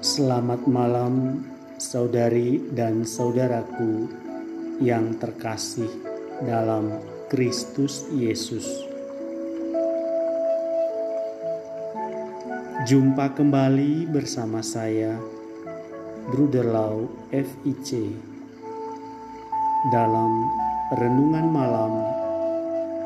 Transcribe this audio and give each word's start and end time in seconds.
Selamat 0.00 0.64
malam, 0.64 1.44
saudari 1.76 2.56
dan 2.72 3.04
saudaraku 3.04 4.08
yang 4.80 5.12
terkasih 5.20 5.92
dalam 6.40 7.04
Kristus 7.28 8.08
Yesus. 8.08 8.64
Jumpa 12.88 13.36
kembali 13.36 14.08
bersama 14.08 14.64
saya, 14.64 15.20
Bruder 16.32 16.64
Lau 16.64 17.04
FIC, 17.28 18.08
dalam 19.92 20.32
Renungan 20.96 21.44
Malam 21.52 21.92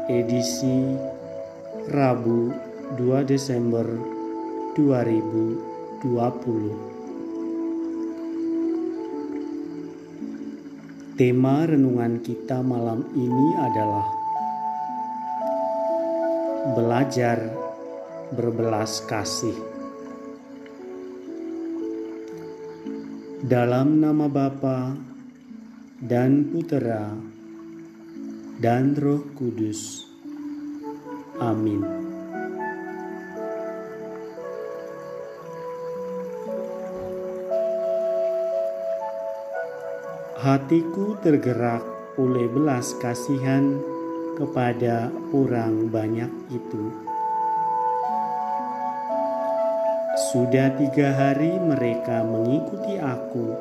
edisi 0.06 0.94
Rabu 1.90 2.54
2 2.94 3.26
Desember 3.26 3.82
2020. 4.78 5.73
Tema 11.16 11.64
renungan 11.64 12.20
kita 12.20 12.60
malam 12.60 13.08
ini 13.16 13.48
adalah 13.56 14.04
belajar 16.76 17.56
berbelas 18.36 19.00
kasih. 19.08 19.56
Dalam 23.40 24.04
nama 24.04 24.28
Bapa 24.28 24.92
dan 26.04 26.52
Putera 26.52 27.16
dan 28.60 28.92
Roh 28.92 29.24
Kudus. 29.32 30.04
Amin. 31.40 32.03
Hatiku 40.44 41.16
tergerak 41.24 41.80
oleh 42.20 42.44
belas 42.52 42.92
kasihan 43.00 43.80
kepada 44.36 45.08
orang 45.32 45.88
banyak 45.88 46.28
itu. 46.52 46.92
Sudah 50.28 50.68
tiga 50.76 51.16
hari 51.16 51.48
mereka 51.48 52.20
mengikuti 52.28 53.00
aku, 53.00 53.56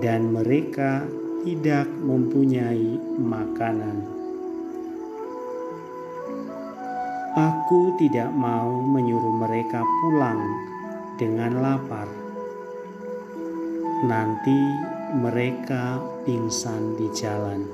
dan 0.00 0.32
mereka 0.32 1.04
tidak 1.44 1.84
mempunyai 2.00 2.96
makanan. 3.20 4.00
Aku 7.36 7.92
tidak 8.00 8.32
mau 8.32 8.72
menyuruh 8.88 9.36
mereka 9.36 9.84
pulang 9.84 10.40
dengan 11.20 11.60
lapar. 11.60 12.08
Nanti 14.08 14.96
mereka 15.10 15.98
pingsan 16.22 16.94
di 16.94 17.10
jalan. 17.18 17.66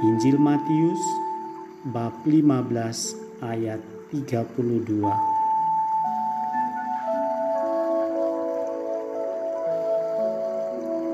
Injil 0.00 0.40
Matius 0.40 1.02
bab 1.92 2.24
15 2.24 3.44
ayat 3.44 3.84
32. 4.08 5.04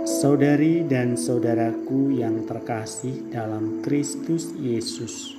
Saudari 0.06 0.86
dan 0.86 1.19
saudaraku 1.19 2.14
yang 2.14 2.47
terkasih 2.47 3.27
dalam 3.34 3.82
Kristus 3.82 4.54
Yesus. 4.54 5.34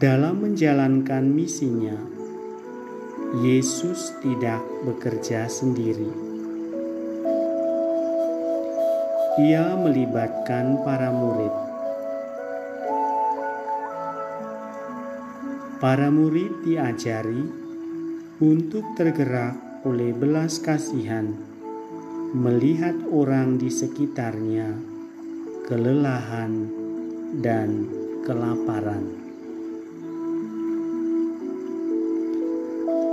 Dalam 0.00 0.48
menjalankan 0.48 1.28
misinya, 1.28 2.17
Yesus 3.36 4.16
tidak 4.24 4.64
bekerja 4.88 5.44
sendiri. 5.52 6.08
Ia 9.36 9.76
melibatkan 9.76 10.80
para 10.80 11.12
murid. 11.12 11.52
Para 15.76 16.08
murid 16.08 16.64
diajari 16.64 17.44
untuk 18.40 18.96
tergerak 18.96 19.84
oleh 19.84 20.16
belas 20.16 20.56
kasihan, 20.64 21.28
melihat 22.32 22.96
orang 23.12 23.60
di 23.60 23.68
sekitarnya 23.68 24.72
kelelahan 25.68 26.64
dan 27.44 27.92
kelaparan. 28.24 29.27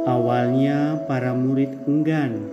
Awalnya 0.05 1.01
para 1.09 1.33
murid 1.33 1.81
enggan. 1.89 2.45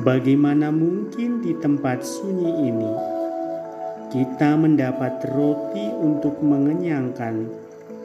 Bagaimana 0.00 0.72
mungkin 0.72 1.44
di 1.44 1.52
tempat 1.60 2.00
sunyi 2.00 2.72
ini 2.72 2.92
kita 4.08 4.56
mendapat 4.56 5.20
roti 5.36 5.84
untuk 6.00 6.40
mengenyangkan 6.40 7.44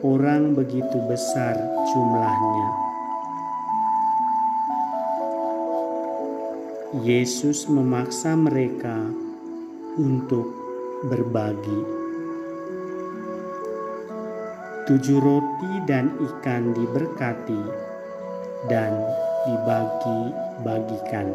orang 0.04 0.52
begitu 0.52 1.00
besar 1.08 1.56
jumlahnya? 1.96 2.68
Yesus 7.00 7.72
memaksa 7.72 8.36
mereka 8.36 9.08
untuk 9.96 10.44
berbagi. 11.08 11.99
Tujuh 14.88 15.20
roti 15.20 15.72
dan 15.84 16.16
ikan 16.18 16.72
diberkati 16.72 17.62
dan 18.68 18.92
dibagi-bagikan. 19.46 21.28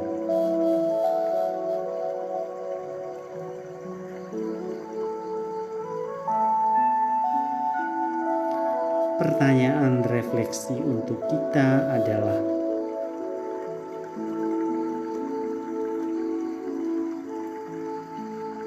Pertanyaan 9.16 10.04
refleksi 10.04 10.76
untuk 10.76 11.24
kita 11.32 11.96
adalah: 11.96 12.40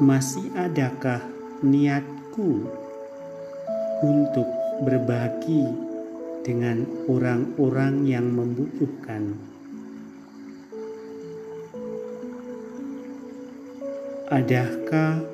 masih 0.00 0.48
adakah 0.56 1.20
niatku 1.60 2.64
untuk 4.00 4.57
berbagi 4.78 5.66
dengan 6.46 6.86
orang-orang 7.10 8.06
yang 8.06 8.30
membutuhkan. 8.30 9.34
Adakah 14.28 15.24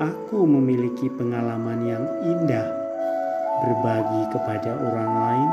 aku 0.00 0.46
memiliki 0.48 1.12
pengalaman 1.12 1.80
yang 1.84 2.04
indah 2.24 2.68
berbagi 3.60 4.22
kepada 4.32 4.72
orang 4.80 5.12
lain? 5.18 5.50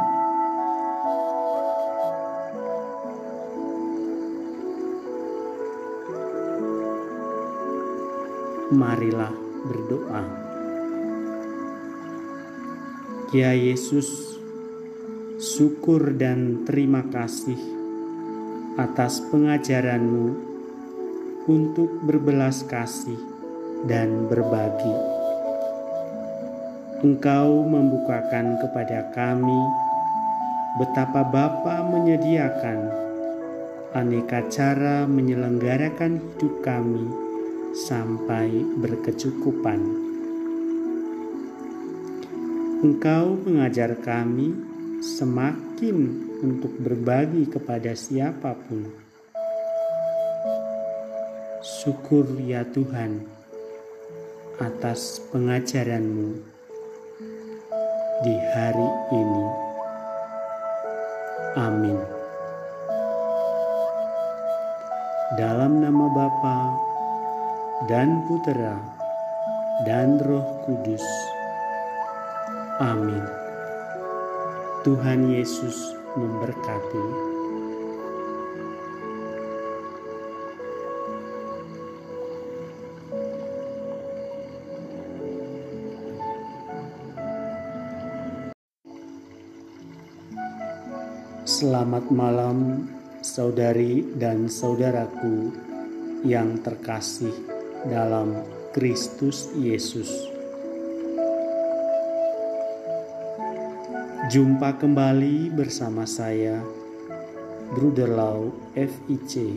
Marilah 8.78 9.34
berdoa. 9.68 10.47
Ya 13.36 13.52
Yesus, 13.52 14.40
syukur 15.36 16.16
dan 16.16 16.64
terima 16.64 17.04
kasih 17.12 17.60
atas 18.80 19.20
pengajaranmu 19.28 20.32
untuk 21.44 22.08
berbelas 22.08 22.64
kasih 22.72 23.20
dan 23.84 24.32
berbagi. 24.32 24.96
Engkau 27.03 27.68
membukakan 27.68 28.64
kepada 28.64 29.12
kami 29.12 29.59
betapa 30.80 31.28
Bapa 31.28 31.84
menyediakan 31.84 32.80
aneka 33.91 34.47
cara 34.47 35.03
menyelenggarakan 35.03 36.16
hidup 36.16 36.64
kami 36.64 37.03
sampai 37.76 38.64
berkecukupan. 38.80 40.07
Engkau 42.78 43.41
mengajar 43.41 43.97
kami 43.97 44.53
semakin 45.02 45.97
untuk 46.46 46.78
berbagi 46.78 47.50
kepada 47.50 47.97
siapa 47.97 48.53
pun. 48.53 48.85
Syukur 51.58 52.38
ya 52.38 52.62
Tuhan 52.70 53.26
atas 54.62 55.26
pengajaranmu 55.34 56.38
di 58.22 58.35
hari 58.53 58.90
ini. 59.09 59.46
Amin. 61.58 61.97
Dalam 65.34 65.82
nama 65.82 66.06
Bapa 66.14 66.58
dan 67.90 68.22
Putera 68.30 68.78
dan 69.82 70.22
Roh 70.22 70.46
Kudus. 70.62 71.36
Amin. 72.78 73.26
Tuhan 74.85 75.34
Yesus 75.34 75.97
memberkati. 76.14 77.06
Selamat 91.50 92.14
malam, 92.14 92.85
saudari 93.26 94.06
dan 94.22 94.46
saudaraku 94.46 95.50
yang 96.22 96.62
terkasih 96.62 97.34
dalam 97.90 98.38
Kristus 98.70 99.50
Yesus. 99.58 100.36
Jumpa 104.28 104.76
kembali 104.76 105.56
bersama 105.56 106.03
saya, 106.03 106.59
Bruder 107.72 108.12
Lau 108.12 108.52
FIC, 108.76 109.56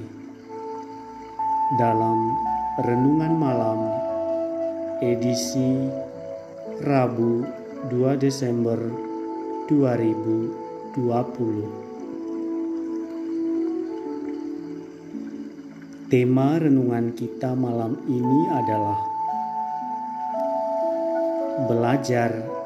dalam 1.75 2.39
Renungan 2.79 3.35
Malam 3.35 3.91
edisi 5.03 5.91
Rabu 6.87 7.43
2 7.91 8.15
Desember 8.23 8.79
2020. 9.67 10.95
Tema 16.15 16.63
renungan 16.63 17.11
kita 17.19 17.59
malam 17.59 17.99
ini 18.07 18.41
adalah 18.55 19.03
belajar 21.67 22.60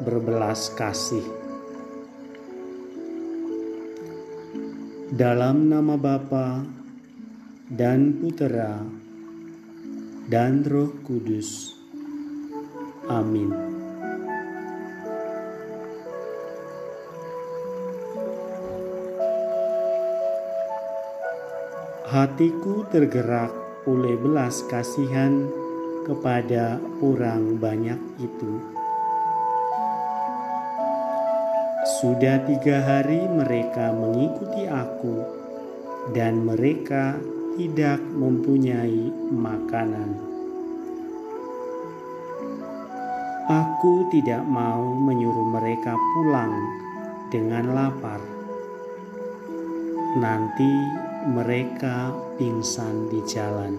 berbelas 0.00 0.68
kasih. 0.76 1.24
Dalam 5.08 5.72
nama 5.72 5.96
Bapa 5.96 6.60
dan 7.72 8.20
Putera 8.20 8.84
dan 10.28 10.60
Roh 10.66 10.92
Kudus. 11.00 11.72
Amin. 13.08 13.48
Hatiku 22.06 22.84
tergerak 22.92 23.50
oleh 23.86 24.18
belas 24.18 24.60
kasihan 24.68 25.46
kepada 26.04 26.78
orang 27.02 27.58
banyak 27.58 27.98
itu. 28.22 28.75
Sudah 31.96 32.44
tiga 32.44 32.84
hari 32.84 33.24
mereka 33.24 33.88
mengikuti 33.88 34.68
aku, 34.68 35.16
dan 36.12 36.44
mereka 36.44 37.16
tidak 37.56 38.04
mempunyai 38.12 39.08
makanan. 39.32 40.20
Aku 43.48 44.12
tidak 44.12 44.44
mau 44.44 44.92
menyuruh 44.92 45.48
mereka 45.56 45.96
pulang 45.96 46.52
dengan 47.32 47.72
lapar. 47.72 48.20
Nanti 50.20 50.72
mereka 51.32 52.12
pingsan 52.36 53.08
di 53.08 53.24
jalan. 53.24 53.72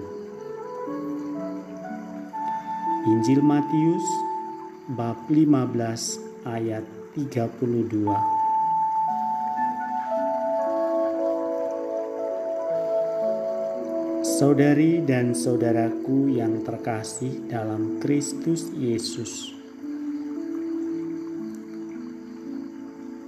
Injil 3.14 3.46
Matius 3.46 4.08
bab 4.90 5.22
15 5.30 6.50
ayat 6.50 6.97
32. 7.18 8.14
Saudari 14.22 15.02
dan 15.02 15.34
saudaraku 15.34 16.30
yang 16.30 16.62
terkasih 16.62 17.42
dalam 17.50 17.98
Kristus 17.98 18.70
Yesus. 18.78 19.50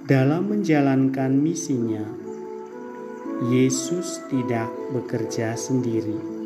Dalam 0.06 0.53
menjalankan 0.53 1.33
misinya, 1.33 2.06
Yesus 3.50 4.21
tidak 4.30 4.69
bekerja 4.94 5.57
sendiri. 5.57 6.38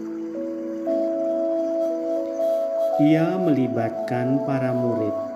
Ia 3.03 3.35
melibatkan 3.35 4.47
para 4.47 4.71
murid. 4.71 5.32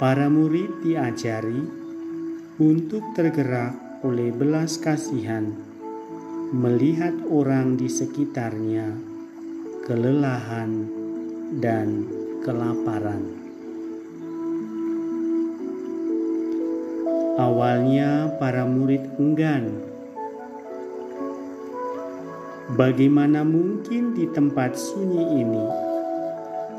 Para 0.00 0.32
murid 0.32 0.80
diajari 0.80 1.60
untuk 2.56 3.12
tergerak 3.12 4.00
oleh 4.00 4.32
belas 4.32 4.80
kasihan, 4.80 5.52
melihat 6.56 7.12
orang 7.28 7.76
di 7.76 7.84
sekitarnya 7.84 8.96
kelelahan 9.84 10.88
dan 11.60 12.08
kelaparan. 12.40 13.28
Awalnya 17.36 18.40
para 18.40 18.64
murid 18.64 19.04
enggan. 19.20 19.84
Bagaimana 22.72 23.44
mungkin 23.44 24.16
di 24.16 24.24
tempat 24.32 24.80
sunyi 24.80 25.44
ini 25.44 25.89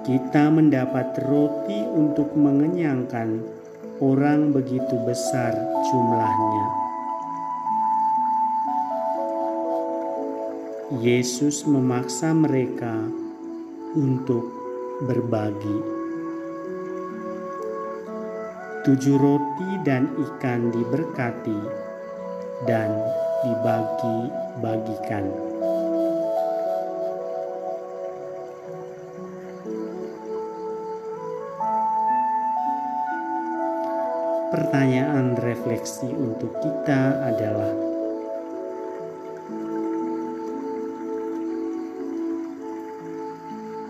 kita 0.02 0.50
mendapat 0.50 1.14
roti 1.30 1.86
untuk 1.86 2.34
mengenyangkan 2.34 3.38
orang 4.02 4.50
begitu 4.50 4.98
besar 5.06 5.54
jumlahnya? 5.86 6.68
Yesus 11.06 11.70
memaksa 11.70 12.34
mereka 12.34 12.98
untuk 13.94 14.50
berbagi. 15.06 16.02
Tujuh 18.82 19.18
roti 19.22 19.70
dan 19.86 20.10
ikan 20.18 20.74
diberkati 20.74 21.62
dan 22.66 22.90
dibagi-bagikan. 23.46 25.51
Pertanyaan 34.72 35.36
refleksi 35.36 36.08
untuk 36.08 36.56
kita 36.64 37.28
adalah: 37.28 37.76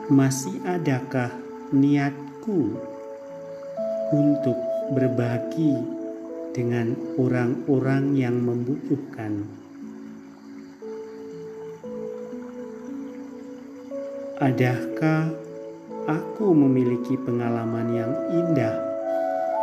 masih 0.09 0.57
adakah 0.65 1.37
niatku 1.69 2.81
untuk 4.09 4.57
berbagi 4.97 5.77
dengan 6.49 6.97
orang-orang 7.13 8.17
yang 8.17 8.41
membutuhkan. 8.41 9.45
Adakah 14.41 15.29
aku 16.09 16.57
memiliki 16.57 17.21
pengalaman 17.21 17.87
yang 17.93 18.11
indah 18.33 18.90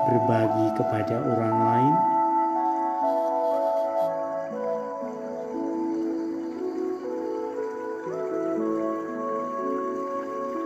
berbagi 0.08 0.66
kepada 0.72 1.16
orang 1.20 1.56
lain? 1.68 1.94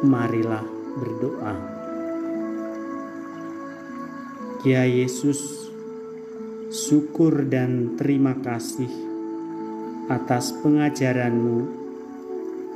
Marilah 0.07 0.67
berdoa. 0.99 1.55
Ya 4.63 4.87
Yesus, 4.87 5.71
syukur 6.71 7.47
dan 7.51 7.99
terima 7.99 8.39
kasih 8.39 8.91
atas 10.07 10.55
pengajaranmu 10.63 11.83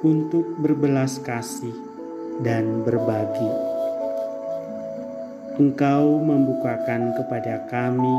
untuk 0.03 0.59
berbelas 0.59 1.23
kasih 1.23 1.75
dan 2.43 2.83
berbagi. 2.83 3.66
Engkau 5.57 6.21
membukakan 6.21 7.17
kepada 7.17 7.65
kami 7.73 8.17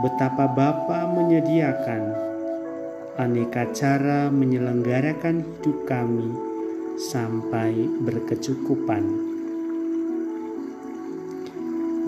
betapa 0.00 0.48
Bapa 0.48 1.04
menyediakan 1.12 2.16
aneka 3.20 3.68
cara 3.76 4.32
menyelenggarakan 4.32 5.44
hidup 5.44 5.84
kami 5.84 6.32
sampai 6.96 7.76
berkecukupan. 8.08 9.04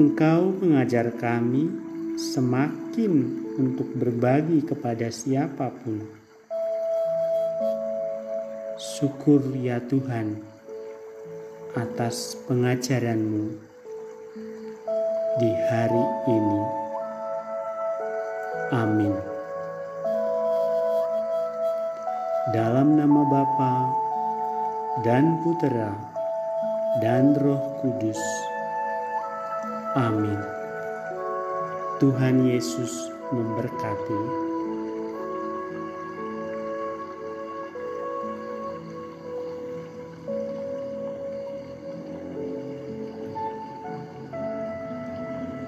Engkau 0.00 0.48
mengajar 0.64 1.12
kami 1.12 1.68
semakin 2.16 3.44
untuk 3.60 3.92
berbagi 4.00 4.64
kepada 4.64 5.12
siapa 5.12 5.68
pun. 5.84 6.00
Syukur 8.80 9.44
ya 9.60 9.76
Tuhan, 9.84 10.40
atas 11.76 12.32
pengajaranmu 12.48 13.75
di 15.36 15.52
hari 15.68 16.04
ini. 16.32 16.62
Amin. 18.72 19.12
Dalam 22.56 22.96
nama 22.96 23.20
Bapa 23.28 23.74
dan 25.04 25.36
Putera 25.44 25.92
dan 27.04 27.36
Roh 27.36 27.60
Kudus. 27.84 28.20
Amin. 29.92 30.40
Tuhan 32.00 32.48
Yesus 32.48 32.92
memberkati. 33.28 34.55